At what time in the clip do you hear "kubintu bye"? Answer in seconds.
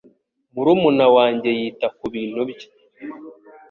1.97-2.67